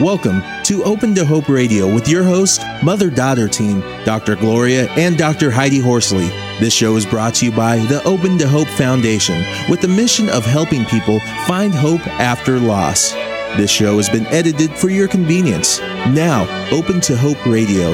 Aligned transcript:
Welcome 0.00 0.42
to 0.62 0.82
Open 0.84 1.14
to 1.14 1.26
Hope 1.26 1.50
Radio 1.50 1.92
with 1.92 2.08
your 2.08 2.24
host, 2.24 2.62
mother 2.82 3.10
daughter 3.10 3.48
team, 3.48 3.80
Dr. 4.06 4.34
Gloria 4.34 4.88
and 4.92 5.18
Dr. 5.18 5.50
Heidi 5.50 5.78
Horsley. 5.78 6.28
This 6.58 6.72
show 6.72 6.96
is 6.96 7.04
brought 7.04 7.34
to 7.34 7.44
you 7.44 7.52
by 7.52 7.76
the 7.76 8.02
Open 8.04 8.38
to 8.38 8.48
Hope 8.48 8.68
Foundation 8.68 9.44
with 9.68 9.82
the 9.82 9.88
mission 9.88 10.30
of 10.30 10.46
helping 10.46 10.86
people 10.86 11.20
find 11.46 11.74
hope 11.74 12.00
after 12.06 12.58
loss. 12.58 13.12
This 13.58 13.70
show 13.70 13.98
has 13.98 14.08
been 14.08 14.24
edited 14.28 14.70
for 14.70 14.88
your 14.88 15.06
convenience. 15.06 15.80
Now, 15.80 16.48
Open 16.72 17.02
to 17.02 17.14
Hope 17.14 17.44
Radio. 17.44 17.92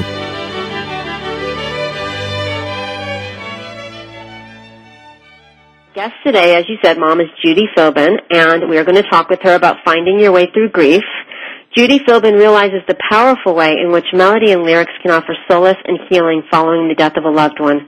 Guest 5.93 6.13
today, 6.23 6.55
as 6.55 6.69
you 6.69 6.77
said, 6.81 6.97
Mom, 6.97 7.19
is 7.19 7.27
Judy 7.43 7.65
Philbin, 7.75 8.21
and 8.29 8.69
we 8.69 8.77
are 8.77 8.85
going 8.85 9.01
to 9.01 9.09
talk 9.09 9.29
with 9.29 9.41
her 9.41 9.55
about 9.55 9.77
finding 9.83 10.19
your 10.21 10.31
way 10.31 10.49
through 10.53 10.69
grief. 10.69 11.03
Judy 11.77 11.99
Philbin 11.99 12.39
realizes 12.39 12.81
the 12.87 12.97
powerful 13.11 13.53
way 13.53 13.75
in 13.79 13.91
which 13.91 14.05
melody 14.11 14.51
and 14.51 14.63
lyrics 14.63 14.93
can 15.03 15.11
offer 15.11 15.37
solace 15.47 15.77
and 15.85 15.99
healing 16.09 16.41
following 16.49 16.87
the 16.87 16.95
death 16.95 17.13
of 17.17 17.23
a 17.23 17.29
loved 17.29 17.59
one. 17.59 17.87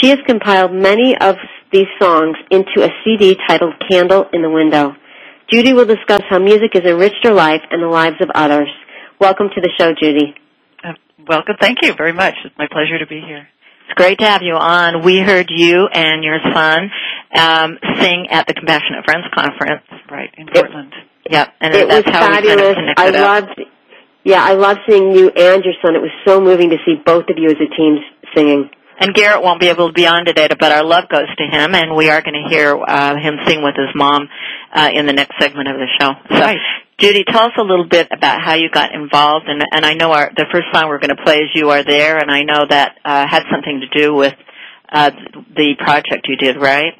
She 0.00 0.10
has 0.10 0.20
compiled 0.24 0.72
many 0.72 1.16
of 1.20 1.34
these 1.72 1.90
songs 2.00 2.36
into 2.52 2.84
a 2.84 2.90
CD 3.02 3.36
titled 3.48 3.74
Candle 3.90 4.26
in 4.32 4.40
the 4.40 4.50
Window. 4.50 4.92
Judy 5.52 5.72
will 5.72 5.84
discuss 5.84 6.22
how 6.30 6.38
music 6.38 6.74
has 6.74 6.84
enriched 6.84 7.24
her 7.24 7.32
life 7.34 7.62
and 7.72 7.82
the 7.82 7.88
lives 7.88 8.14
of 8.20 8.30
others. 8.36 8.68
Welcome 9.20 9.48
to 9.52 9.60
the 9.60 9.70
show, 9.80 9.90
Judy. 10.00 10.32
Uh, 10.84 10.92
welcome. 11.26 11.56
Thank 11.60 11.78
you 11.82 11.92
very 11.98 12.12
much. 12.12 12.34
It's 12.44 12.56
my 12.56 12.68
pleasure 12.70 13.00
to 13.00 13.06
be 13.08 13.20
here. 13.20 13.48
It's 13.88 13.94
great 13.96 14.20
to 14.20 14.26
have 14.26 14.42
you 14.42 14.54
on. 14.54 15.02
We 15.04 15.18
heard 15.18 15.48
you 15.50 15.88
and 15.92 16.22
your 16.22 16.38
son 16.54 16.88
um, 17.36 17.78
sing 17.98 18.28
at 18.30 18.46
the 18.46 18.54
Compassionate 18.54 19.04
Friends 19.04 19.26
Conference. 19.34 19.82
Right, 20.08 20.30
in 20.38 20.46
Portland. 20.54 20.92
It, 20.92 21.13
yep, 21.30 21.54
and 21.60 21.74
it 21.74 21.88
that's 21.88 22.06
was 22.06 22.14
how 22.14 22.26
fabulous. 22.26 22.76
We 22.76 22.94
kind 22.96 23.14
of 23.14 23.14
I 23.20 23.38
loved, 23.38 23.60
yeah, 24.24 24.42
I 24.44 24.54
loved 24.54 24.80
seeing 24.88 25.12
you 25.12 25.30
and 25.30 25.64
your 25.64 25.74
son. 25.84 25.94
It 25.94 26.02
was 26.02 26.12
so 26.26 26.40
moving 26.40 26.70
to 26.70 26.76
see 26.84 26.94
both 27.04 27.24
of 27.28 27.36
you 27.36 27.48
as 27.48 27.56
a 27.56 27.76
team 27.76 27.98
singing. 28.34 28.70
And 29.00 29.12
Garrett 29.12 29.42
won't 29.42 29.60
be 29.60 29.68
able 29.68 29.88
to 29.88 29.92
be 29.92 30.06
on 30.06 30.24
today, 30.24 30.46
but 30.48 30.70
our 30.70 30.84
love 30.84 31.08
goes 31.08 31.26
to 31.36 31.44
him, 31.44 31.74
and 31.74 31.96
we 31.96 32.10
are 32.10 32.22
going 32.22 32.34
to 32.34 32.48
hear 32.48 32.78
uh, 32.80 33.16
him 33.16 33.38
sing 33.44 33.62
with 33.62 33.74
his 33.74 33.90
mom 33.94 34.28
uh, 34.72 34.90
in 34.94 35.06
the 35.06 35.12
next 35.12 35.34
segment 35.40 35.68
of 35.68 35.76
the 35.76 35.88
show. 36.00 36.12
So, 36.30 36.40
Right. 36.40 36.56
Judy, 36.98 37.24
tell 37.24 37.46
us 37.46 37.52
a 37.58 37.62
little 37.62 37.88
bit 37.88 38.06
about 38.12 38.40
how 38.40 38.54
you 38.54 38.70
got 38.70 38.94
involved, 38.94 39.46
and, 39.48 39.64
and 39.72 39.84
I 39.84 39.94
know 39.94 40.12
our, 40.12 40.30
the 40.36 40.46
first 40.52 40.66
song 40.72 40.88
we're 40.88 41.00
going 41.00 41.14
to 41.14 41.22
play 41.24 41.38
is 41.38 41.48
"You 41.52 41.70
Are 41.70 41.82
There," 41.82 42.18
and 42.18 42.30
I 42.30 42.42
know 42.42 42.66
that 42.70 42.96
uh, 43.04 43.26
had 43.26 43.42
something 43.50 43.80
to 43.80 44.00
do 44.00 44.14
with 44.14 44.34
uh, 44.92 45.10
the 45.56 45.74
project 45.76 46.28
you 46.28 46.36
did, 46.36 46.56
right? 46.56 46.92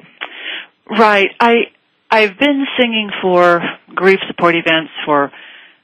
Right. 0.89 1.29
I 1.39 1.71
I've 2.15 2.39
been 2.39 2.65
singing 2.79 3.11
for 3.21 3.61
grief 3.93 4.19
support 4.27 4.55
events 4.55 4.91
for 5.05 5.33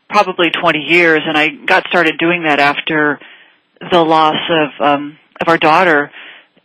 probably 0.10 0.50
20 0.50 0.80
years, 0.80 1.20
and 1.28 1.38
I 1.38 1.50
got 1.50 1.84
started 1.90 2.18
doing 2.18 2.44
that 2.44 2.58
after 2.58 3.20
the 3.92 4.00
loss 4.00 4.38
of 4.50 4.70
um, 4.80 5.18
of 5.42 5.50
our 5.50 5.58
daughter, 5.58 6.10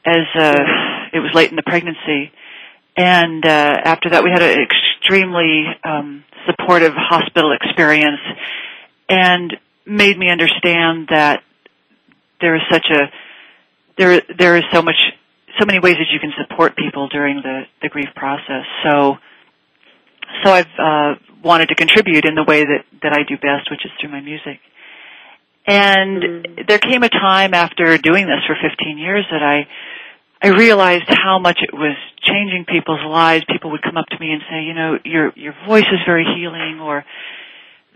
as 0.04 0.24
uh, 0.38 0.62
it 1.12 1.18
was 1.18 1.32
late 1.34 1.50
in 1.50 1.56
the 1.56 1.64
pregnancy, 1.64 2.30
and 2.96 3.44
uh, 3.44 3.48
after 3.84 4.10
that 4.10 4.22
we 4.22 4.30
had 4.30 4.40
an 4.40 4.56
extremely 4.56 5.64
um, 5.82 6.22
supportive 6.46 6.92
hospital 6.94 7.50
experience, 7.50 8.20
and 9.08 9.52
made 9.84 10.16
me 10.16 10.30
understand 10.30 11.08
that 11.10 11.42
there 12.40 12.54
is 12.54 12.62
such 12.70 12.86
a 12.92 13.10
there 13.98 14.22
there 14.38 14.56
is 14.56 14.62
so 14.72 14.80
much 14.80 15.10
so 15.58 15.66
many 15.66 15.80
ways 15.80 15.96
that 15.96 16.06
you 16.12 16.20
can 16.20 16.30
support 16.40 16.76
people 16.76 17.08
during 17.08 17.42
the 17.42 17.62
the 17.82 17.88
grief 17.88 18.10
process. 18.14 18.62
So 18.84 19.18
so 20.42 20.50
I've 20.50 20.66
uh, 20.78 21.14
wanted 21.42 21.68
to 21.68 21.74
contribute 21.74 22.24
in 22.24 22.34
the 22.34 22.44
way 22.44 22.64
that 22.64 22.84
that 23.02 23.12
I 23.12 23.22
do 23.22 23.36
best, 23.36 23.70
which 23.70 23.84
is 23.84 23.90
through 24.00 24.10
my 24.10 24.20
music. 24.20 24.60
And 25.66 26.22
Mm. 26.22 26.66
there 26.68 26.78
came 26.78 27.02
a 27.02 27.08
time 27.08 27.52
after 27.54 27.98
doing 27.98 28.26
this 28.26 28.40
for 28.46 28.56
15 28.60 28.98
years 28.98 29.24
that 29.30 29.42
I 29.42 29.66
I 30.42 30.48
realized 30.48 31.04
how 31.08 31.38
much 31.38 31.58
it 31.62 31.72
was 31.72 31.96
changing 32.20 32.66
people's 32.66 33.02
lives. 33.04 33.44
People 33.50 33.70
would 33.70 33.82
come 33.82 33.96
up 33.96 34.06
to 34.08 34.18
me 34.18 34.32
and 34.32 34.42
say, 34.50 34.62
you 34.62 34.74
know, 34.74 34.98
your 35.04 35.32
your 35.34 35.54
voice 35.66 35.86
is 35.90 36.00
very 36.06 36.24
healing 36.36 36.78
or 36.80 37.04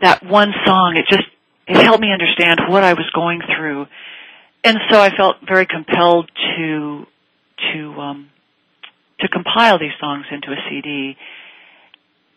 that 0.01 0.25
one 0.25 0.53
song 0.65 0.97
it 0.97 1.05
just 1.09 1.28
it 1.69 1.77
helped 1.77 2.01
me 2.01 2.12
understand 2.12 2.61
what 2.69 2.83
I 2.83 2.95
was 2.95 3.09
going 3.15 3.41
through. 3.57 3.87
And 4.65 4.78
so 4.91 5.01
I 5.01 5.11
felt 5.17 5.37
very 5.47 5.67
compelled 5.67 6.31
to 6.57 7.07
to 7.72 8.01
um 8.01 8.31
to 9.21 9.28
compile 9.28 9.78
these 9.78 9.93
songs 10.01 10.25
into 10.33 10.51
a 10.51 10.57
CD. 10.69 11.17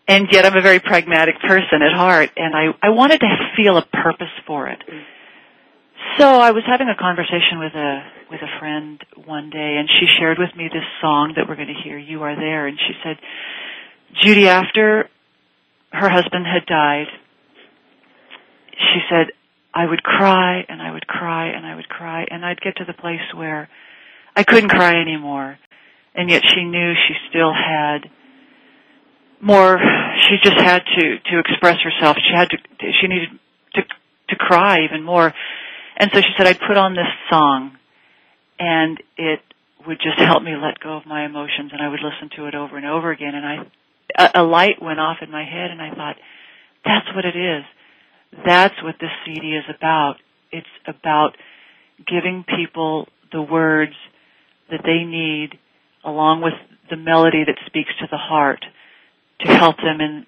And 0.08 0.28
yet 0.32 0.46
I'm 0.46 0.58
a 0.58 0.62
very 0.62 0.80
pragmatic 0.80 1.40
person 1.40 1.82
at 1.82 1.94
heart 1.94 2.32
and 2.36 2.56
I 2.56 2.74
I 2.82 2.90
wanted 2.90 3.20
to 3.22 3.28
feel 3.56 3.78
a 3.78 3.86
purpose 3.86 4.34
for 4.46 4.68
it. 4.68 4.80
Mm. 4.80 5.04
So 6.18 6.28
I 6.28 6.52
was 6.52 6.64
having 6.68 6.90
a 6.90 6.96
conversation 6.96 7.60
with 7.60 7.74
a 7.74 8.04
with 8.30 8.42
a 8.42 8.60
friend 8.60 9.04
one 9.26 9.50
day 9.50 9.78
and 9.80 9.90
she 9.90 10.06
shared 10.20 10.38
with 10.38 10.56
me 10.56 10.68
this 10.72 10.84
song 11.02 11.34
that 11.36 11.48
we're 11.48 11.56
going 11.56 11.74
to 11.74 11.82
hear 11.84 11.98
You 11.98 12.24
Are 12.24 12.36
There 12.36 12.68
and 12.68 12.78
she 12.78 12.94
said 13.04 13.18
Judy 14.22 14.48
after 14.48 15.10
her 15.92 16.10
husband 16.10 16.46
had 16.46 16.66
died 16.66 17.08
she 18.78 19.00
said 19.10 19.28
I 19.74 19.86
would 19.86 20.04
cry 20.04 20.66
and 20.68 20.82
I 20.82 20.92
would 20.92 21.08
cry 21.08 21.48
and 21.48 21.66
I 21.66 21.76
would 21.76 21.90
cry 21.90 22.26
and 22.30 22.46
I'd 22.46 22.62
get 22.62 22.78
to 22.78 22.86
the 22.86 22.94
place 22.94 23.22
where 23.36 23.70
I 24.36 24.44
couldn't 24.44 24.70
cry 24.70 25.00
anymore 25.00 25.58
and 26.14 26.30
yet 26.30 26.44
she 26.46 26.64
knew 26.64 26.94
she 27.08 27.14
still 27.30 27.54
had 27.54 28.10
more 29.44 29.78
she 30.22 30.38
just 30.42 30.60
had 30.60 30.84
to 30.86 31.20
to 31.20 31.40
express 31.40 31.78
herself. 31.84 32.18
She 32.18 32.34
had 32.34 32.50
to 32.50 32.58
she 33.02 33.08
needed 33.08 33.30
to 33.76 33.82
to 34.30 34.36
cry 34.36 34.84
even 34.84 35.04
more. 35.04 35.34
And 35.98 36.12
so 36.12 36.22
she 36.22 36.30
said 36.38 36.48
I'd 36.48 36.60
put 36.60 36.78
on 36.78 36.94
this 36.94 37.12
song 37.30 37.78
and 38.60 39.02
it 39.18 39.42
would 39.86 40.00
just 40.02 40.18
help 40.18 40.42
me 40.42 40.54
let 40.56 40.80
go 40.80 40.98
of 40.98 41.06
my 41.06 41.26
emotions 41.26 41.72
and 41.72 41.82
I 41.82 41.90
would 41.90 42.00
listen 42.00 42.30
to 42.38 42.48
it 42.48 42.56
over 42.56 42.78
and 42.78 42.86
over 42.86 43.12
again. 43.12 43.36
And 43.36 43.46
I 43.46 44.34
a, 44.36 44.42
a 44.42 44.44
light 44.44 44.82
went 44.82 45.00
off 45.00 45.18
in 45.22 45.30
my 45.30 45.44
head 45.44 45.72
and 45.72 45.82
I 45.82 45.94
thought 45.94 46.16
that's 46.86 47.08
what 47.16 47.26
it 47.26 47.36
is. 47.36 47.64
That's 48.46 48.76
what 48.84 48.96
this 49.00 49.12
CD 49.26 49.56
is 49.56 49.66
about. 49.76 50.16
It's 50.52 50.68
about 50.88 51.36
giving 52.08 52.46
people 52.58 53.08
the 53.32 53.42
words 53.42 53.94
that 54.72 54.82
they 54.84 55.04
need 55.04 55.60
along 56.04 56.42
with 56.42 56.54
the 56.90 56.98
melody 56.98 57.44
that 57.46 57.56
speaks 57.66 57.90
to 58.00 58.08
the 58.10 58.18
heart 58.18 58.64
to 59.46 59.58
help 59.58 59.78
them 59.78 60.02
in 60.02 60.26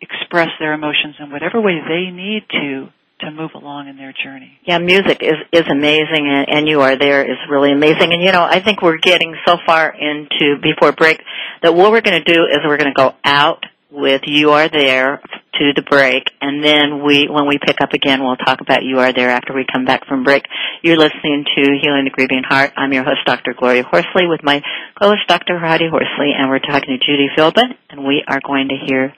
express 0.00 0.48
their 0.58 0.72
emotions 0.72 1.16
in 1.18 1.30
whatever 1.30 1.60
way 1.60 1.80
they 1.88 2.10
need 2.10 2.44
to 2.50 2.88
to 3.18 3.30
move 3.30 3.52
along 3.54 3.88
in 3.88 3.96
their 3.96 4.12
journey. 4.12 4.58
Yeah, 4.64 4.78
music 4.78 5.22
is 5.22 5.36
is 5.52 5.66
amazing, 5.68 6.28
and, 6.28 6.48
and 6.48 6.68
you 6.68 6.82
are 6.82 6.98
there 6.98 7.24
is 7.24 7.38
really 7.48 7.72
amazing. 7.72 8.12
And 8.12 8.22
you 8.22 8.30
know, 8.30 8.42
I 8.42 8.60
think 8.60 8.82
we're 8.82 8.98
getting 8.98 9.34
so 9.46 9.56
far 9.66 9.94
into 9.94 10.60
before 10.62 10.92
break 10.92 11.22
that 11.62 11.74
what 11.74 11.90
we're 11.90 12.02
going 12.02 12.22
to 12.22 12.32
do 12.32 12.44
is 12.44 12.58
we're 12.64 12.76
going 12.76 12.92
to 12.92 12.96
go 12.96 13.14
out 13.24 13.64
with 13.90 14.22
"You 14.26 14.50
Are 14.50 14.68
There" 14.68 15.20
to 15.54 15.72
the 15.74 15.82
break, 15.82 16.30
and 16.40 16.62
then 16.62 17.02
we, 17.02 17.28
when 17.30 17.46
we 17.46 17.58
pick 17.58 17.80
up 17.80 17.92
again, 17.94 18.22
we'll 18.22 18.36
talk 18.36 18.60
about 18.60 18.82
"You 18.82 18.98
Are 18.98 19.12
There" 19.12 19.30
after 19.30 19.54
we 19.54 19.64
come 19.70 19.84
back 19.84 20.06
from 20.06 20.24
break. 20.24 20.44
You're 20.82 20.98
listening 20.98 21.44
to 21.56 21.62
Healing 21.80 22.04
the 22.04 22.10
Grieving 22.10 22.42
Heart. 22.46 22.72
I'm 22.76 22.92
your 22.92 23.04
host, 23.04 23.20
Dr. 23.24 23.54
Gloria 23.54 23.84
Horsley, 23.84 24.26
with 24.26 24.42
my 24.42 24.62
co-host, 25.00 25.26
Dr. 25.28 25.58
Heidi 25.58 25.88
Horsley, 25.88 26.32
and 26.36 26.50
we're 26.50 26.58
talking 26.58 26.98
to 26.98 27.04
Judy 27.04 27.28
Philbin, 27.36 27.74
and 27.90 28.04
we 28.04 28.22
are 28.26 28.40
going 28.44 28.68
to 28.68 28.76
hear 28.76 29.14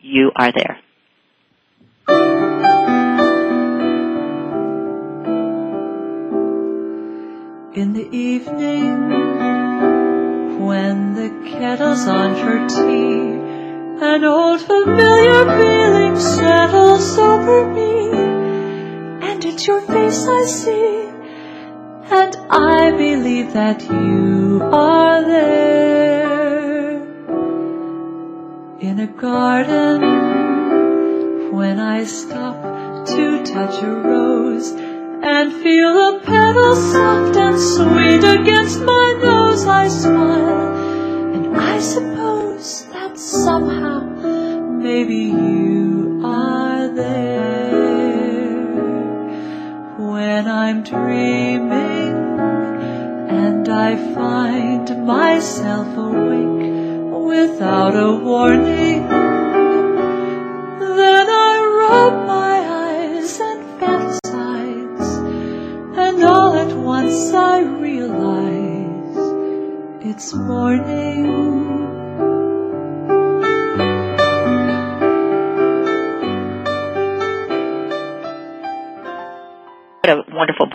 "You 0.00 0.32
Are 0.34 0.52
There." 0.52 0.78
In 7.74 7.92
the 7.92 8.08
evening, 8.10 9.10
when 10.66 11.14
the 11.14 11.28
kettle's 11.48 12.08
on 12.08 12.34
for 12.34 12.66
tea, 12.66 13.47
an 14.00 14.22
old 14.22 14.60
familiar 14.60 15.44
feeling 15.58 16.16
settles 16.16 17.18
over 17.18 17.66
me, 17.74 18.10
and 19.26 19.44
it's 19.44 19.66
your 19.66 19.80
face 19.80 20.24
I 20.28 20.44
see, 20.44 21.08
and 22.10 22.36
I 22.48 22.92
believe 22.92 23.52
that 23.54 23.82
you 23.82 24.62
are 24.62 25.22
there. 25.24 27.02
In 28.78 29.00
a 29.00 29.08
garden, 29.08 30.00
when 31.52 31.80
I 31.80 32.04
stop 32.04 33.06
to 33.06 33.44
touch 33.44 33.82
a 33.82 33.90
rose, 33.90 34.70
and 34.70 35.52
feel 35.52 35.92
the 35.94 36.20
petals 36.24 36.92
soft 36.92 37.36
and 37.36 37.58
sweet 37.58 38.22
against 38.22 38.80
my 38.80 39.18
nose. 39.24 39.66
I 39.66 39.88
smile, 39.88 41.34
and 41.34 41.56
I 41.56 41.80
suppose 41.80 42.84
somehow 43.18 43.98
maybe 44.80 45.16
you 45.16 46.22
are 46.24 46.86
there 46.86 48.54
when 49.98 50.46
I'm 50.46 50.84
dreaming 50.84 52.14
and 53.28 53.68
I 53.68 53.96
find 54.14 55.04
myself 55.04 55.88
awake 55.96 56.70
without 57.26 57.96
a 57.96 58.14
warning. 58.14 59.08
Then 60.78 61.26
I 61.28 61.54
rub 61.80 62.24
my 62.24 62.56
eyes 62.86 63.40
and 63.40 63.80
fantasize, 63.80 65.10
and 65.98 66.22
all 66.22 66.54
at 66.54 66.72
once 66.76 67.32
I 67.32 67.62
realize 67.62 69.18
it's 70.06 70.32
morning. 70.32 71.77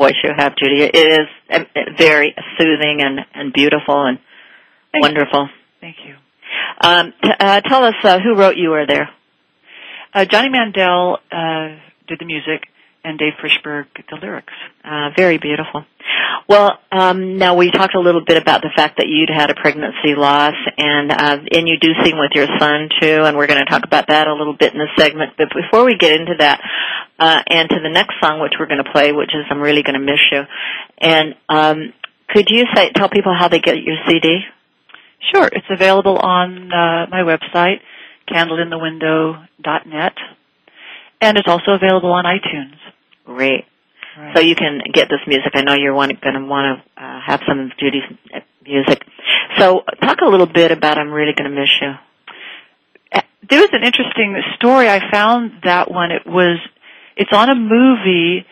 Voice 0.04 0.16
you 0.22 0.32
have, 0.36 0.54
Judy. 0.58 0.82
It 0.82 0.96
is 0.96 1.28
uh, 1.50 1.60
very 1.98 2.36
soothing 2.60 3.00
and, 3.00 3.22
and 3.34 3.54
beautiful 3.54 4.06
and 4.06 4.20
Thank 4.92 5.02
wonderful. 5.02 5.48
Thank 5.80 5.96
you. 6.06 6.16
Um, 6.82 7.14
t- 7.24 7.32
uh, 7.40 7.62
tell 7.62 7.86
us 7.86 7.96
uh, 8.04 8.20
who 8.20 8.36
wrote 8.36 8.58
You 8.58 8.74
Are 8.74 8.86
There. 8.86 9.10
Uh, 10.14 10.26
Johnny 10.26 10.50
Mandel 10.50 11.20
uh, 11.32 11.80
did 12.10 12.20
the 12.20 12.26
music, 12.26 12.68
and 13.06 13.18
Dave 13.18 13.32
Frishberg 13.42 13.86
the 14.10 14.18
lyrics. 14.22 14.52
Uh, 14.84 15.12
very 15.16 15.38
beautiful. 15.38 15.86
Well, 16.50 16.80
um, 16.92 17.38
now 17.38 17.56
we 17.56 17.72
talked 17.72 17.96
a 17.96 18.02
little 18.02 18.26
bit 18.26 18.36
about 18.36 18.62
the 18.62 18.72
fact 18.76 18.98
that 18.98 19.08
you'd 19.08 19.30
had 19.30 19.52
a 19.52 19.56
pregnancy 19.56 20.16
loss, 20.16 20.56
and 20.78 21.12
uh, 21.12 21.38
and 21.50 21.68
you 21.68 21.80
do 21.80 21.92
sing 22.04 22.18
with 22.18 22.32
your 22.36 22.48
son 22.60 22.90
too, 23.00 23.24
and 23.24 23.38
we're 23.38 23.48
going 23.48 23.64
to 23.64 23.72
talk 23.72 23.86
about 23.86 24.08
that 24.08 24.28
a 24.28 24.34
little 24.34 24.56
bit 24.56 24.74
in 24.74 24.80
this 24.80 24.90
segment. 24.98 25.32
But 25.38 25.48
before 25.56 25.86
we 25.86 25.96
get 25.96 26.12
into 26.20 26.34
that, 26.40 26.60
uh, 27.24 27.42
and 27.48 27.70
to 27.70 27.80
the 27.82 27.90
next 27.90 28.16
song 28.22 28.42
which 28.42 28.54
we're 28.60 28.68
going 28.68 28.84
to 28.84 28.92
play, 28.92 29.14
which 29.14 29.30
is 29.30 29.46
"I'm 29.50 29.62
Really 29.62 29.82
Going 29.82 29.94
to 29.94 30.00
Miss 30.00 30.20
You," 30.30 30.44
and 31.00 31.36
um, 31.48 31.94
could 32.30 32.48
you 32.50 32.66
say 32.76 32.92
tell 32.92 33.08
people 33.08 33.34
how 33.34 33.48
they 33.48 33.60
get 33.60 33.78
your 33.82 33.96
CD? 34.06 34.40
Sure, 35.34 35.48
it's 35.50 35.68
available 35.70 36.18
on 36.18 36.70
uh, 36.74 37.08
my 37.10 37.22
website, 37.24 37.80
candleinthewindow.net, 38.30 40.14
and 41.22 41.38
it's 41.38 41.48
also 41.48 41.72
available 41.72 42.12
on 42.12 42.26
iTunes. 42.26 42.76
Great. 43.26 43.64
Right. 44.18 44.36
So 44.36 44.44
you 44.44 44.56
can 44.56 44.82
get 44.94 45.08
this 45.08 45.22
music. 45.26 45.54
I 45.56 45.62
know 45.62 45.76
you're 45.76 45.94
going 45.94 46.18
to 46.20 46.46
want 46.46 46.84
to 46.98 47.04
uh, 47.04 47.22
have 47.26 47.40
some 47.48 47.60
of 47.60 47.78
Judy's 47.80 48.04
uh, 48.36 48.42
music. 48.66 49.02
So 49.58 49.84
talk 50.02 50.20
a 50.22 50.28
little 50.28 50.46
bit 50.46 50.72
about 50.74 50.98
"I'm 50.98 51.10
Really 51.10 51.32
Going 51.34 51.50
to 51.50 51.58
Miss 51.58 51.70
You." 51.82 51.94
Uh, 53.14 53.22
there 53.50 53.62
was 53.62 53.70
an 53.72 53.84
interesting 53.84 54.36
story. 54.58 54.90
I 54.90 55.00
found 55.10 55.62
that 55.64 55.90
one. 55.90 56.12
It 56.12 56.28
was 56.28 56.60
it's 57.16 57.32
on 57.34 57.50
a 57.50 57.56
movie 57.56 58.46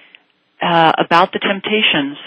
uh, 0.61 0.91
about 0.97 1.31
the 1.33 1.39
Temptations, 1.39 2.17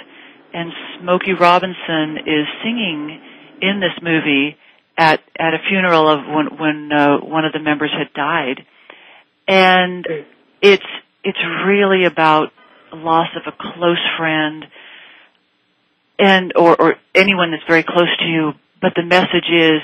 and 0.53 0.73
Smokey 1.01 1.33
Robinson 1.33 2.19
is 2.27 2.47
singing 2.63 3.21
in 3.61 3.81
this 3.81 3.93
movie 4.03 4.57
at 4.97 5.21
at 5.39 5.55
a 5.55 5.59
funeral 5.69 6.09
of 6.09 6.27
when 6.27 6.59
when 6.59 6.93
uh, 6.93 7.19
one 7.19 7.45
of 7.45 7.53
the 7.53 7.61
members 7.61 7.91
had 7.97 8.13
died, 8.13 8.65
and 9.49 10.07
it's 10.61 10.87
it's 11.23 11.39
really 11.67 12.05
about 12.05 12.53
loss 12.93 13.29
of 13.35 13.43
a 13.47 13.57
close 13.57 13.99
friend 14.17 14.65
and 16.19 16.53
or 16.57 16.81
or 16.81 16.95
anyone 17.15 17.51
that's 17.51 17.65
very 17.67 17.83
close 17.83 18.15
to 18.19 18.25
you 18.25 18.53
but 18.81 18.93
the 18.95 19.03
message 19.03 19.49
is 19.53 19.81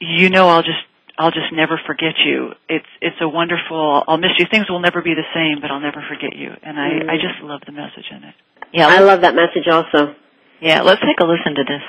you 0.00 0.30
know 0.30 0.48
I'll 0.48 0.62
just 0.62 0.78
I'll 1.20 1.30
just 1.40 1.52
never 1.52 1.76
forget 1.86 2.14
you 2.24 2.52
it's 2.68 2.90
it's 3.06 3.20
a 3.20 3.28
wonderful 3.28 4.02
I'll 4.08 4.16
miss 4.16 4.34
you 4.38 4.46
things 4.50 4.66
will 4.70 4.80
never 4.80 5.00
be 5.02 5.12
the 5.14 5.28
same 5.36 5.60
but 5.60 5.70
I'll 5.70 5.84
never 5.88 6.02
forget 6.08 6.32
you 6.34 6.50
and 6.62 6.74
I 6.80 6.88
Mm. 6.90 7.10
I 7.12 7.16
just 7.26 7.38
love 7.42 7.60
the 7.66 7.72
message 7.72 8.08
in 8.10 8.24
it 8.24 8.34
Yeah, 8.72 8.88
I 8.88 9.00
love 9.00 9.20
that 9.26 9.34
message 9.34 9.66
also. 9.70 10.14
yeah. 10.60 10.80
Let's 10.82 11.00
take 11.08 11.20
a 11.20 11.26
listen 11.34 11.52
to 11.60 11.64
this. 11.72 11.84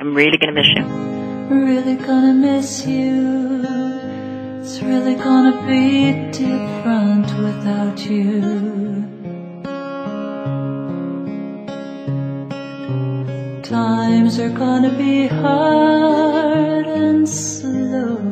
I'm 0.00 0.14
really 0.14 0.38
going 0.38 0.52
to 0.54 0.58
miss 0.60 0.70
you. 0.76 0.84
Really 1.54 1.96
gonna 1.96 2.32
miss 2.32 2.86
you. 2.86 3.62
It's 4.60 4.80
really 4.82 5.16
gonna 5.16 5.56
be 5.66 6.12
different 6.32 7.28
without 7.46 7.98
you. 8.10 8.40
Times 13.62 14.38
are 14.38 14.50
gonna 14.50 14.94
be 14.96 15.26
hard 15.26 16.86
and 16.86 17.28
slow. 17.28 18.31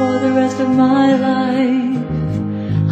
For 0.00 0.16
the 0.18 0.32
rest 0.32 0.58
of 0.60 0.70
my 0.70 1.14
life, 1.14 2.04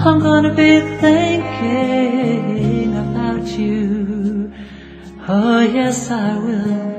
I'm 0.05 0.19
gonna 0.21 0.53
be 0.55 0.81
thinking 1.01 2.95
about 3.05 3.47
you. 3.47 4.53
Oh, 5.27 5.61
yes, 5.61 6.11
I 6.11 6.37
will. 6.37 6.99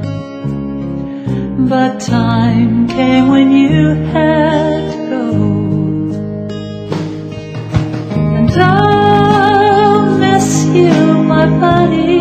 But 1.69 2.00
time 2.00 2.88
came 2.88 3.27
when 3.27 3.51
you 3.51 3.89
had 4.15 4.91
to 4.94 4.97
go. 5.13 5.25
And 8.15 8.51
I'll 8.51 10.17
miss 10.17 10.65
you, 10.73 10.91
my 11.33 11.45
buddy. 11.45 12.19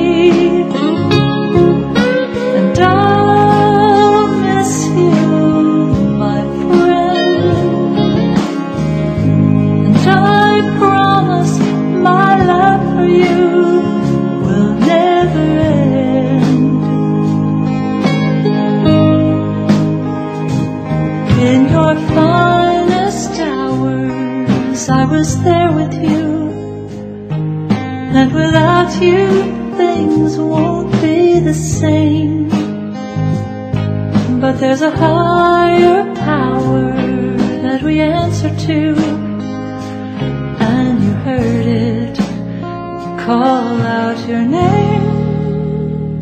Your 44.29 44.43
name. 44.43 46.21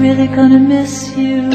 Really 0.00 0.26
gonna 0.26 0.58
miss 0.58 1.16
you. 1.16 1.48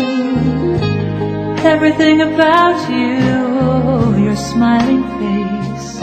Everything 1.66 2.22
about 2.22 2.90
you, 2.90 4.24
your 4.24 4.38
smiling 4.38 5.04
face. 5.20 6.00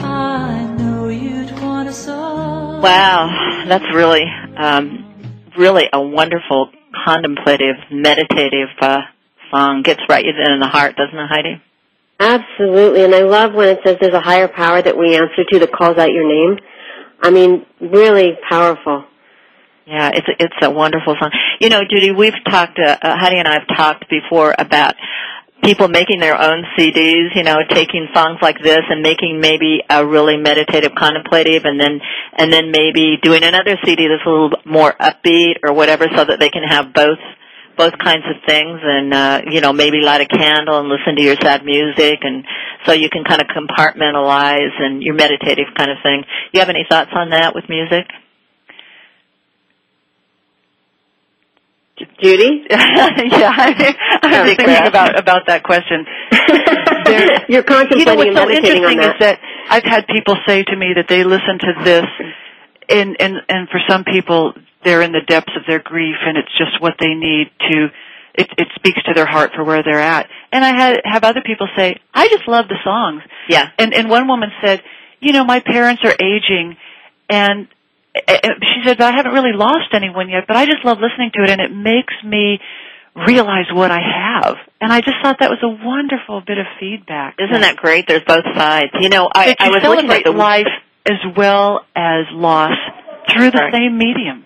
I 0.00 0.64
know 0.78 1.08
you'd 1.08 1.52
want 1.60 1.88
us 1.90 2.08
all. 2.08 2.80
Wow, 2.80 3.64
that's 3.68 3.84
really, 3.94 4.24
um, 4.56 5.14
really 5.58 5.90
a 5.92 6.00
wonderful, 6.00 6.70
contemplative, 7.04 7.76
meditative 7.90 8.70
uh, 8.80 9.02
song. 9.50 9.82
Gets 9.82 10.00
right 10.08 10.24
in 10.24 10.58
the 10.58 10.68
heart, 10.68 10.96
doesn't 10.96 11.18
it, 11.18 11.28
Heidi? 11.28 11.62
Absolutely, 12.22 13.02
and 13.02 13.12
I 13.12 13.22
love 13.22 13.52
when 13.52 13.68
it 13.68 13.80
says 13.84 13.96
there's 14.00 14.14
a 14.14 14.20
higher 14.20 14.46
power 14.46 14.80
that 14.80 14.96
we 14.96 15.16
answer 15.16 15.42
to 15.50 15.58
that 15.58 15.72
calls 15.72 15.98
out 15.98 16.12
your 16.12 16.22
name. 16.22 16.56
I 17.20 17.30
mean, 17.30 17.66
really 17.80 18.38
powerful. 18.48 19.04
Yeah, 19.86 20.10
it's 20.14 20.28
it's 20.38 20.54
a 20.62 20.70
wonderful 20.70 21.16
song. 21.18 21.32
You 21.58 21.68
know, 21.68 21.80
Judy, 21.82 22.12
we've 22.12 22.38
talked. 22.48 22.78
Uh, 22.78 22.96
uh, 23.02 23.16
Heidi 23.18 23.38
and 23.38 23.48
I 23.48 23.54
have 23.54 23.76
talked 23.76 24.08
before 24.08 24.54
about 24.56 24.94
people 25.64 25.88
making 25.88 26.20
their 26.20 26.40
own 26.40 26.62
CDs. 26.78 27.34
You 27.34 27.42
know, 27.42 27.56
taking 27.68 28.06
songs 28.14 28.38
like 28.40 28.62
this 28.62 28.82
and 28.88 29.02
making 29.02 29.40
maybe 29.40 29.80
a 29.90 30.06
really 30.06 30.36
meditative, 30.36 30.92
contemplative, 30.96 31.62
and 31.64 31.80
then 31.80 31.98
and 32.38 32.52
then 32.52 32.70
maybe 32.70 33.18
doing 33.20 33.42
another 33.42 33.74
CD 33.84 34.06
that's 34.06 34.24
a 34.24 34.30
little 34.30 34.50
more 34.64 34.92
upbeat 34.92 35.54
or 35.64 35.72
whatever, 35.72 36.06
so 36.14 36.24
that 36.24 36.38
they 36.38 36.50
can 36.50 36.62
have 36.62 36.94
both 36.94 37.18
both 37.76 37.96
kinds 37.98 38.24
of 38.28 38.36
things 38.46 38.80
and 38.82 39.14
uh 39.14 39.40
you 39.50 39.60
know 39.60 39.72
maybe 39.72 39.98
light 40.02 40.20
a 40.20 40.26
candle 40.26 40.78
and 40.80 40.88
listen 40.88 41.16
to 41.16 41.22
your 41.22 41.36
sad 41.42 41.64
music 41.64 42.18
and 42.22 42.44
so 42.86 42.92
you 42.92 43.08
can 43.08 43.24
kind 43.24 43.40
of 43.40 43.48
compartmentalize 43.48 44.74
and 44.78 45.02
your 45.02 45.14
meditative 45.14 45.66
kind 45.76 45.90
of 45.90 45.98
thing. 46.02 46.24
You 46.52 46.60
have 46.60 46.68
any 46.68 46.84
thoughts 46.88 47.10
on 47.14 47.30
that 47.30 47.54
with 47.54 47.64
music? 47.68 48.06
Judy? 52.20 52.64
yeah, 52.70 53.52
I, 53.54 53.94
I'm 54.22 54.46
thinking 54.46 54.66
breath. 54.66 54.88
about 54.88 55.18
about 55.18 55.42
that 55.46 55.62
question. 55.62 56.04
You're 57.06 57.26
you 57.48 57.56
know 57.58 57.62
contemplating 57.62 58.34
what's 58.34 58.38
so 58.38 58.50
interesting 58.50 58.98
on 58.98 58.98
is 58.98 59.18
that 59.20 59.38
I've 59.68 59.84
had 59.84 60.06
people 60.08 60.34
say 60.46 60.64
to 60.64 60.76
me 60.76 60.94
that 60.96 61.06
they 61.08 61.22
listen 61.22 61.58
to 61.60 61.72
this, 61.84 62.06
and 62.88 63.16
and 63.20 63.36
and 63.48 63.68
for 63.68 63.80
some 63.88 64.04
people 64.04 64.54
they're 64.84 65.02
in 65.02 65.12
the 65.12 65.20
depths 65.26 65.52
of 65.56 65.62
their 65.66 65.78
grief, 65.78 66.16
and 66.24 66.36
it's 66.36 66.50
just 66.58 66.80
what 66.80 66.94
they 66.98 67.14
need 67.14 67.50
to. 67.70 67.88
It, 68.34 68.48
it 68.56 68.68
speaks 68.74 69.02
to 69.04 69.12
their 69.14 69.26
heart 69.26 69.52
for 69.54 69.62
where 69.62 69.82
they're 69.82 70.00
at. 70.00 70.28
And 70.50 70.64
I 70.64 70.74
had 70.74 71.00
have 71.04 71.24
other 71.24 71.42
people 71.44 71.68
say, 71.76 72.00
"I 72.14 72.28
just 72.28 72.48
love 72.48 72.66
the 72.68 72.78
songs." 72.82 73.22
Yeah. 73.48 73.68
And 73.78 73.94
and 73.94 74.08
one 74.08 74.26
woman 74.26 74.50
said, 74.62 74.82
"You 75.20 75.32
know, 75.32 75.44
my 75.44 75.60
parents 75.60 76.02
are 76.04 76.14
aging, 76.14 76.76
and." 77.28 77.68
She 78.14 78.82
said, 78.84 79.00
"I 79.00 79.16
haven't 79.16 79.32
really 79.32 79.54
lost 79.54 79.94
anyone 79.94 80.28
yet, 80.28 80.44
but 80.46 80.54
I 80.54 80.66
just 80.66 80.84
love 80.84 80.98
listening 81.00 81.30
to 81.32 81.44
it, 81.44 81.48
and 81.48 81.62
it 81.62 81.72
makes 81.72 82.12
me 82.22 82.60
realize 83.16 83.64
what 83.72 83.90
I 83.90 84.00
have." 84.00 84.56
And 84.82 84.92
I 84.92 85.00
just 85.00 85.16
thought 85.22 85.36
that 85.40 85.48
was 85.48 85.60
a 85.62 85.68
wonderful 85.68 86.42
bit 86.46 86.58
of 86.58 86.66
feedback. 86.78 87.36
Isn't 87.38 87.62
that 87.62 87.76
great? 87.76 88.06
There's 88.06 88.24
both 88.24 88.44
sides. 88.54 88.90
You 89.00 89.08
know, 89.08 89.30
I, 89.34 89.56
I 89.58 89.70
was 89.70 89.82
looking 89.82 90.10
at 90.10 90.24
the 90.24 90.32
life 90.32 90.66
as 91.06 91.18
well 91.36 91.84
as 91.94 92.26
loss 92.32 92.76
through 93.32 93.50
the 93.50 93.70
same 93.72 93.98
medium. 93.98 94.44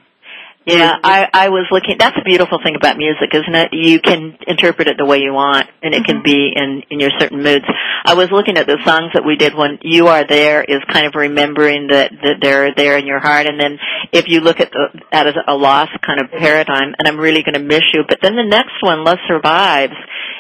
Yeah, 0.67 0.95
I, 1.01 1.29
I 1.33 1.49
was 1.51 1.69
looking. 1.71 1.95
That's 1.97 2.17
a 2.19 2.25
beautiful 2.25 2.59
thing 2.59 2.75
about 2.75 2.99
music, 2.99 3.31
isn't 3.33 3.55
it? 3.55 3.69
You 3.71 4.01
can 4.01 4.37
interpret 4.49 4.89
it 4.89 4.97
the 4.99 5.07
way 5.07 5.19
you 5.19 5.33
want, 5.33 5.71
and 5.81 5.95
it 5.95 6.05
can 6.05 6.17
mm-hmm. 6.17 6.25
be 6.25 6.53
in 6.57 6.83
in 6.91 6.99
your 6.99 7.11
certain 7.21 7.41
moods. 7.41 7.65
I 8.05 8.15
was 8.15 8.33
looking 8.33 8.59
at 8.59 8.67
the 8.67 8.77
songs 8.85 9.13
that 9.15 9.25
we 9.25 9.37
did 9.37 9.55
when 9.55 9.79
"You 9.83 10.09
Are 10.09 10.27
There" 10.27 10.65
is 10.65 10.83
kind 10.91 11.07
of 11.07 11.15
remembering 11.15 11.87
that 11.95 12.11
that 12.11 12.39
they're 12.43 12.75
there 12.75 12.99
in 12.99 13.07
your 13.07 13.21
heart, 13.21 13.47
and 13.47 13.61
then 13.61 13.79
if 14.11 14.27
you 14.27 14.41
look 14.41 14.59
at 14.59 14.73
the 14.73 14.89
at 15.13 15.29
a 15.47 15.55
loss 15.55 15.89
kind 16.05 16.21
of 16.21 16.33
paradigm, 16.33 16.97
and 16.99 17.07
I'm 17.07 17.21
really 17.21 17.45
going 17.45 17.55
to 17.55 17.63
miss 17.63 17.87
you. 17.95 18.03
But 18.03 18.19
then 18.21 18.35
the 18.35 18.43
next 18.43 18.83
one, 18.83 19.05
"Love 19.05 19.19
Survives," 19.29 19.95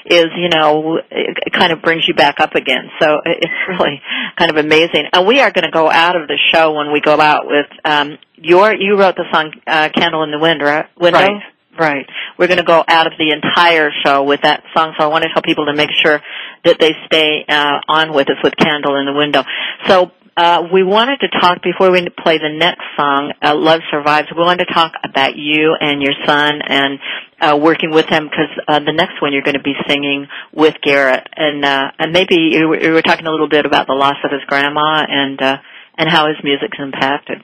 is 0.08 0.26
you 0.36 0.48
know 0.48 0.98
it 1.10 1.52
kind 1.52 1.72
of 1.72 1.82
brings 1.82 2.06
you 2.06 2.14
back 2.14 2.40
up 2.40 2.54
again. 2.54 2.90
So 3.00 3.20
it's 3.24 3.52
really 3.68 4.00
kind 4.38 4.50
of 4.50 4.56
amazing. 4.56 5.06
And 5.12 5.26
we 5.26 5.40
are 5.40 5.50
going 5.50 5.64
to 5.64 5.70
go 5.70 5.90
out 5.90 6.16
of 6.16 6.28
the 6.28 6.38
show 6.52 6.72
when 6.72 6.92
we 6.92 7.00
go 7.00 7.20
out 7.20 7.46
with 7.46 7.66
um, 7.84 8.18
your 8.36 8.74
you 8.74 8.98
wrote 8.98 9.16
the 9.16 9.24
song 9.32 9.52
uh, 9.66 9.88
"Candle 9.94 10.22
in 10.22 10.30
the 10.30 10.38
Wind," 10.38 10.62
right? 10.62 10.86
Window. 10.98 11.18
Right. 11.18 11.42
Right. 11.78 12.06
We're 12.38 12.46
going 12.46 12.56
to 12.56 12.64
go 12.64 12.82
out 12.88 13.06
of 13.06 13.12
the 13.18 13.32
entire 13.32 13.90
show 14.02 14.22
with 14.22 14.40
that 14.42 14.62
song, 14.74 14.94
so 14.98 15.04
I 15.04 15.08
want 15.08 15.24
to 15.24 15.30
tell 15.34 15.42
people 15.42 15.66
to 15.66 15.74
make 15.74 15.90
sure 16.02 16.22
that 16.64 16.78
they 16.80 16.92
stay 17.04 17.44
uh, 17.46 17.80
on 17.86 18.14
with 18.14 18.30
us 18.30 18.38
with 18.42 18.56
"Candle 18.56 18.96
in 18.96 19.06
the 19.06 19.14
Window." 19.14 19.42
So. 19.86 20.12
Uh, 20.38 20.68
we 20.70 20.82
wanted 20.82 21.18
to 21.18 21.28
talk 21.40 21.62
before 21.62 21.90
we 21.90 22.06
play 22.22 22.36
the 22.36 22.52
next 22.54 22.82
song, 22.94 23.32
uh, 23.42 23.54
"Love 23.56 23.80
Survives." 23.90 24.28
We 24.36 24.42
wanted 24.42 24.66
to 24.66 24.74
talk 24.74 24.92
about 25.02 25.34
you 25.34 25.74
and 25.80 26.02
your 26.02 26.12
son 26.26 26.60
and 26.60 26.98
uh, 27.40 27.58
working 27.60 27.90
with 27.90 28.06
him 28.06 28.24
because 28.24 28.48
uh, 28.66 28.78
the 28.80 28.92
next 28.92 29.20
one 29.20 29.32
you're 29.32 29.42
going 29.42 29.56
to 29.56 29.62
be 29.62 29.74
singing 29.88 30.26
with 30.52 30.74
Garrett, 30.82 31.26
and 31.36 31.64
uh, 31.64 31.90
and 31.98 32.12
maybe 32.12 32.36
you 32.36 32.68
were, 32.68 32.80
you 32.80 32.92
were 32.92 33.02
talking 33.02 33.26
a 33.26 33.30
little 33.30 33.48
bit 33.48 33.66
about 33.66 33.86
the 33.86 33.94
loss 33.94 34.16
of 34.24 34.30
his 34.30 34.40
grandma 34.46 35.04
and 35.08 35.40
uh, 35.40 35.56
and 35.98 36.08
how 36.08 36.28
his 36.28 36.36
music's 36.42 36.78
impacted. 36.78 37.38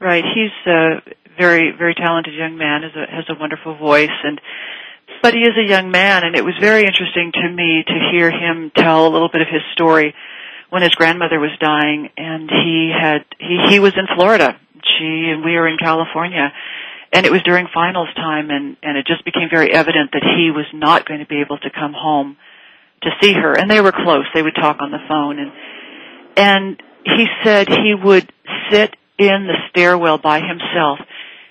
Right. 0.00 0.24
He's 0.24 0.72
a 0.72 1.00
very, 1.38 1.72
very 1.76 1.94
talented 1.94 2.34
young 2.34 2.56
man. 2.56 2.82
has 2.82 2.92
a 2.94 3.10
has 3.10 3.24
a 3.28 3.38
wonderful 3.38 3.76
voice, 3.76 4.10
and 4.24 4.40
but 5.22 5.34
he 5.34 5.40
is 5.40 5.56
a 5.56 5.68
young 5.68 5.90
man, 5.90 6.24
and 6.24 6.36
it 6.36 6.44
was 6.44 6.54
very 6.60 6.84
interesting 6.84 7.32
to 7.32 7.48
me 7.48 7.84
to 7.86 8.10
hear 8.12 8.30
him 8.30 8.70
tell 8.74 9.06
a 9.06 9.10
little 9.10 9.30
bit 9.30 9.40
of 9.40 9.48
his 9.48 9.62
story 9.72 10.14
when 10.70 10.82
his 10.82 10.94
grandmother 10.94 11.38
was 11.38 11.50
dying, 11.60 12.10
and 12.16 12.50
he 12.50 12.92
had 12.92 13.24
he 13.38 13.58
he 13.70 13.78
was 13.78 13.92
in 13.96 14.06
Florida. 14.14 14.58
She 14.98 15.30
and 15.30 15.44
we 15.44 15.52
were 15.54 15.68
in 15.68 15.78
California. 15.78 16.52
And 17.12 17.26
it 17.26 17.32
was 17.32 17.42
during 17.42 17.68
finals 17.72 18.08
time 18.16 18.50
and, 18.50 18.76
and 18.82 18.96
it 18.96 19.06
just 19.06 19.24
became 19.24 19.48
very 19.50 19.72
evident 19.72 20.12
that 20.12 20.24
he 20.24 20.50
was 20.50 20.64
not 20.72 21.06
going 21.06 21.20
to 21.20 21.26
be 21.26 21.40
able 21.40 21.58
to 21.58 21.70
come 21.70 21.92
home 21.92 22.36
to 23.02 23.10
see 23.20 23.34
her. 23.34 23.52
And 23.52 23.70
they 23.70 23.80
were 23.80 23.92
close. 23.92 24.24
They 24.34 24.42
would 24.42 24.54
talk 24.54 24.78
on 24.80 24.90
the 24.90 25.02
phone 25.08 25.38
and 25.38 25.52
and 26.34 26.82
he 27.04 27.26
said 27.44 27.68
he 27.68 27.94
would 27.94 28.32
sit 28.70 28.96
in 29.18 29.46
the 29.46 29.56
stairwell 29.70 30.18
by 30.18 30.40
himself 30.40 30.98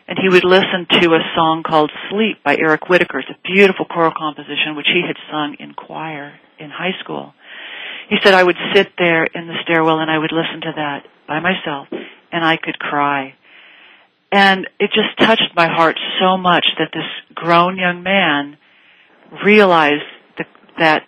and 0.07 0.17
he 0.19 0.27
would 0.27 0.43
listen 0.43 0.87
to 0.89 1.13
a 1.13 1.19
song 1.35 1.63
called 1.63 1.91
Sleep 2.09 2.43
by 2.43 2.57
Eric 2.57 2.89
Whitacre. 2.89 3.19
It's 3.19 3.29
a 3.29 3.47
beautiful 3.47 3.85
choral 3.85 4.13
composition 4.17 4.75
which 4.75 4.87
he 4.91 5.01
had 5.05 5.15
sung 5.31 5.55
in 5.59 5.73
choir 5.73 6.33
in 6.59 6.69
high 6.69 6.97
school. 6.99 7.33
He 8.09 8.17
said 8.23 8.33
I 8.33 8.43
would 8.43 8.57
sit 8.73 8.91
there 8.97 9.23
in 9.23 9.47
the 9.47 9.55
stairwell 9.63 9.99
and 9.99 10.11
I 10.11 10.17
would 10.17 10.33
listen 10.33 10.61
to 10.61 10.73
that 10.75 11.05
by 11.27 11.39
myself 11.39 11.87
and 12.31 12.43
I 12.43 12.57
could 12.57 12.77
cry. 12.79 13.35
And 14.31 14.67
it 14.79 14.91
just 14.93 15.17
touched 15.19 15.51
my 15.55 15.67
heart 15.67 15.97
so 16.19 16.37
much 16.37 16.65
that 16.79 16.91
this 16.93 17.03
grown 17.35 17.77
young 17.77 18.01
man 18.01 18.57
realized 19.43 20.07
that, 20.37 20.47
that 20.79 21.03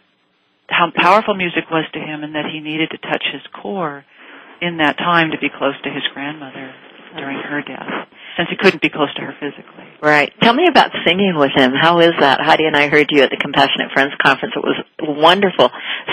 how 0.68 0.92
powerful 0.94 1.34
music 1.34 1.64
was 1.72 1.86
to 1.94 2.00
him 2.00 2.24
and 2.24 2.36
that 2.36 2.46
he 2.52 2.60
needed 2.60 2.90
to 2.92 2.98
touch 2.98 3.24
his 3.32 3.42
core 3.62 4.04
in 4.62 4.78
that 4.78 4.98
time 4.98 5.32
to 5.32 5.38
be 5.38 5.50
close 5.50 5.76
to 5.84 5.90
his 5.90 6.04
grandmother 6.14 6.74
during 7.16 7.38
her 7.38 7.62
death, 7.62 8.08
since 8.38 8.50
he 8.50 8.58
couldn't 8.58 8.82
be 8.82 8.90
close 8.90 9.14
to 9.16 9.22
her 9.22 9.36
physically. 9.40 9.86
Right. 10.02 10.34
Tell 10.42 10.54
me 10.54 10.68
about 10.68 10.92
singing 11.06 11.36
with 11.38 11.52
him. 11.56 11.72
How 11.80 12.00
is 12.00 12.12
that? 12.20 12.42
Heidi 12.42 12.66
and 12.66 12.76
I 12.76 12.88
heard 12.88 13.08
you 13.12 13.22
at 13.22 13.30
the 13.30 13.38
Compassionate 13.38 13.92
Friends 13.94 14.14
Conference. 14.22 14.54
It 14.56 14.64
was 14.64 14.84
wonderful. 15.02 15.70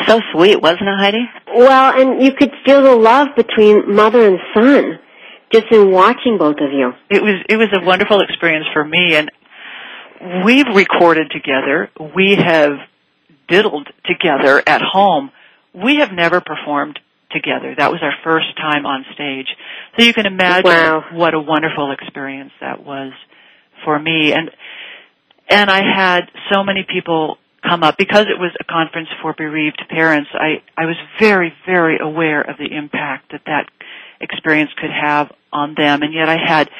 So 0.07 0.21
sweet, 0.33 0.61
wasn't 0.61 0.83
it, 0.83 0.99
Heidi? 0.99 1.25
Well, 1.57 2.01
and 2.01 2.23
you 2.23 2.33
could 2.33 2.53
feel 2.67 2.83
the 2.83 2.95
love 2.95 3.29
between 3.35 3.95
mother 3.95 4.29
and 4.29 4.39
son 4.55 4.99
just 5.53 5.67
in 5.71 5.91
watching 5.91 6.39
both 6.39 6.57
of 6.61 6.73
you. 6.73 6.93
It 7.09 7.23
was 7.23 7.45
it 7.49 7.57
was 7.57 7.69
a 7.73 7.85
wonderful 7.85 8.21
experience 8.21 8.67
for 8.73 8.85
me, 8.85 9.17
and 9.17 9.31
we've 10.45 10.67
recorded 10.75 11.31
together. 11.31 11.91
We 12.15 12.37
have 12.37 12.73
diddled 13.49 13.89
together 14.05 14.63
at 14.67 14.81
home. 14.81 15.31
We 15.75 15.97
have 15.97 16.13
never 16.13 16.41
performed 16.41 16.99
together. 17.31 17.75
That 17.77 17.91
was 17.93 18.01
our 18.03 18.15
first 18.25 18.57
time 18.57 18.87
on 18.87 19.05
stage. 19.15 19.47
So 19.99 20.05
you 20.05 20.13
can 20.13 20.27
imagine 20.27 20.65
Wow. 20.65 21.05
what 21.13 21.35
a 21.35 21.41
wonderful 21.41 21.93
experience 21.93 22.53
that 22.61 22.85
was 22.85 23.13
for 23.85 23.99
me. 23.99 24.33
And 24.33 24.51
and 25.49 25.71
I 25.71 25.83
had 25.83 26.31
so 26.53 26.63
many 26.63 26.85
people 26.89 27.39
come 27.63 27.83
up 27.83 27.99
because 27.99 28.27
it 28.27 28.39
was 28.39 28.53
a 28.61 28.65
conference 28.65 29.09
for 29.21 29.33
bereaved 29.35 29.83
parents. 29.89 30.31
I 30.33 30.63
I 30.77 30.87
was 30.87 30.97
very 31.19 31.53
very 31.67 31.99
aware 32.01 32.41
of 32.41 32.57
the 32.57 32.67
impact 32.77 33.33
that 33.33 33.43
that 33.47 33.67
experience 34.21 34.71
could 34.79 34.91
have 34.91 35.33
on 35.53 35.75
them, 35.77 36.03
and 36.03 36.13
yet 36.13 36.29
I 36.29 36.37
had 36.45 36.71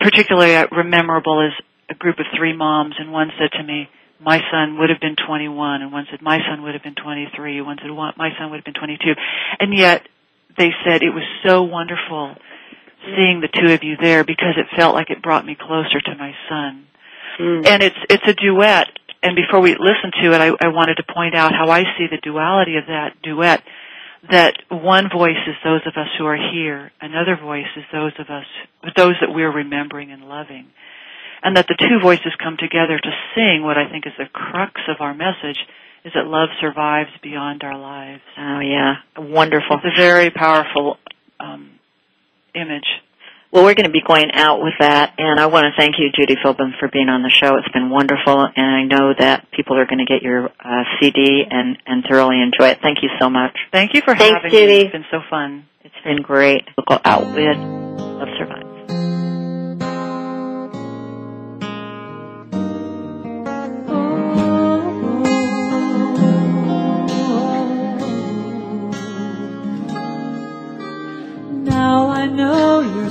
particularly 0.00 0.66
memorable 0.84 1.46
is 1.46 1.52
a 1.90 1.94
group 1.94 2.18
of 2.18 2.26
three 2.36 2.54
moms, 2.54 2.94
and 2.98 3.12
one 3.12 3.30
said 3.38 3.50
to 3.58 3.62
me, 3.62 3.88
"My 4.20 4.40
son 4.50 4.78
would 4.78 4.90
have 4.90 5.00
been 5.00 5.16
21," 5.16 5.82
and 5.82 5.92
one 5.92 6.06
said, 6.10 6.22
"My 6.22 6.38
son 6.48 6.62
would 6.62 6.74
have 6.74 6.82
been 6.82 6.94
23," 6.94 7.60
one 7.60 7.78
said, 7.80 7.90
"My 7.90 8.30
son 8.38 8.50
would 8.50 8.58
have 8.58 8.64
been 8.64 8.74
22," 8.74 9.14
and 9.60 9.74
yet 9.74 10.06
they 10.56 10.72
said 10.84 11.02
it 11.02 11.14
was 11.14 11.24
so 11.44 11.62
wonderful 11.62 12.36
seeing 13.16 13.40
the 13.40 13.48
two 13.48 13.72
of 13.72 13.82
you 13.82 13.96
there 13.96 14.22
because 14.22 14.54
it 14.56 14.66
felt 14.76 14.94
like 14.94 15.10
it 15.10 15.22
brought 15.22 15.44
me 15.44 15.56
closer 15.56 16.00
to 16.00 16.14
my 16.14 16.34
son 16.48 16.86
Mm. 17.38 17.66
and 17.66 17.82
it's 17.82 17.96
it's 18.10 18.26
a 18.26 18.34
duet. 18.34 18.88
And 19.22 19.36
before 19.36 19.60
we 19.60 19.70
listen 19.70 20.10
to 20.22 20.32
it, 20.32 20.40
I, 20.40 20.48
I 20.48 20.68
wanted 20.68 20.96
to 20.96 21.04
point 21.04 21.34
out 21.36 21.52
how 21.52 21.70
I 21.70 21.84
see 21.96 22.08
the 22.10 22.18
duality 22.20 22.76
of 22.76 22.86
that 22.86 23.22
duet. 23.22 23.62
That 24.30 24.54
one 24.70 25.10
voice 25.10 25.42
is 25.48 25.56
those 25.64 25.80
of 25.86 25.94
us 25.96 26.08
who 26.16 26.26
are 26.26 26.36
here, 26.36 26.92
another 27.00 27.36
voice 27.36 27.66
is 27.76 27.84
those 27.92 28.12
of 28.18 28.30
us, 28.30 28.46
those 28.96 29.14
that 29.20 29.34
we're 29.34 29.52
remembering 29.52 30.12
and 30.12 30.28
loving, 30.28 30.68
and 31.42 31.56
that 31.56 31.66
the 31.66 31.76
two 31.78 31.98
voices 32.00 32.32
come 32.42 32.56
together 32.56 32.98
to 32.98 33.10
sing 33.34 33.62
what 33.64 33.76
I 33.76 33.90
think 33.90 34.06
is 34.06 34.12
the 34.16 34.26
crux 34.32 34.80
of 34.88 35.00
our 35.00 35.12
message: 35.12 35.58
is 36.04 36.12
that 36.14 36.26
love 36.26 36.50
survives 36.60 37.10
beyond 37.22 37.62
our 37.64 37.76
lives. 37.76 38.22
Oh 38.38 38.60
yeah, 38.60 38.94
wonderful. 39.18 39.78
It's 39.82 39.98
a 39.98 40.00
very 40.00 40.30
powerful 40.30 40.98
um, 41.40 41.80
image. 42.54 42.86
Well, 43.52 43.64
we're 43.64 43.74
going 43.74 43.84
to 43.84 43.92
be 43.92 44.00
going 44.00 44.30
out 44.32 44.62
with 44.62 44.72
that, 44.80 45.12
and 45.18 45.38
I 45.38 45.44
want 45.44 45.66
to 45.66 45.72
thank 45.76 45.96
you, 45.98 46.08
Judy 46.10 46.36
Philbin, 46.42 46.70
for 46.80 46.88
being 46.88 47.10
on 47.10 47.22
the 47.22 47.28
show. 47.28 47.58
It's 47.58 47.68
been 47.68 47.90
wonderful, 47.90 48.48
and 48.56 48.64
I 48.64 48.84
know 48.84 49.12
that 49.18 49.50
people 49.52 49.76
are 49.76 49.84
going 49.84 49.98
to 49.98 50.06
get 50.06 50.22
your 50.22 50.46
uh, 50.48 50.84
CD 50.98 51.44
and 51.50 51.76
and 51.84 52.02
thoroughly 52.08 52.40
enjoy 52.40 52.68
it. 52.70 52.78
Thank 52.80 53.02
you 53.02 53.10
so 53.20 53.28
much. 53.28 53.52
Thank 53.70 53.92
you 53.92 54.00
for 54.00 54.16
Thanks, 54.16 54.36
having 54.42 54.50
Judy. 54.50 54.66
me. 54.66 54.80
It's 54.84 54.92
been 54.92 55.04
so 55.10 55.20
fun. 55.28 55.66
It's 55.84 55.94
been 56.02 56.22
great. 56.22 56.64
We'll 56.78 56.86
go 56.88 56.98
out 57.04 57.26
with 57.26 57.58
Love 57.58 58.28
Survives. 58.38 58.71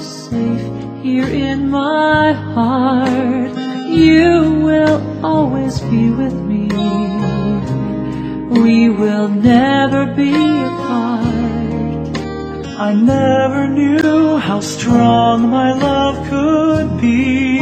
Safe 0.01 1.03
here 1.03 1.27
in 1.27 1.70
my 1.70 2.34
heart. 2.34 3.51
You 3.88 4.62
will 4.67 5.25
always 5.25 5.79
be 5.81 6.10
with 6.10 6.34
me. 6.34 6.67
We 8.62 8.89
will 8.89 9.29
never 9.29 10.05
be 10.13 10.34
apart. 10.34 11.25
I 12.88 12.93
never 12.93 13.67
knew 13.67 14.38
how 14.38 14.60
strong 14.60 15.50
my 15.50 15.74
love 15.74 16.27
could 16.29 17.00
be. 17.00 17.60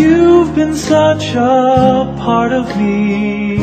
You've 0.00 0.54
been 0.54 0.74
such 0.74 1.34
a 1.34 2.14
part 2.18 2.52
of 2.52 2.76
me, 2.76 3.58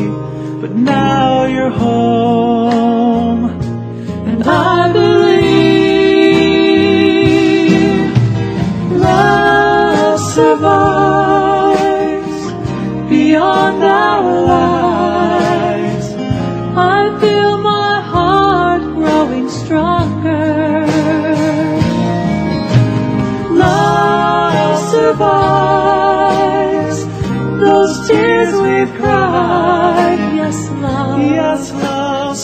but 0.61 0.71
now 0.75 1.45
you're 1.45 1.69
home, 1.69 3.49
and 4.29 4.43
I 4.43 4.91
believe 4.93 5.30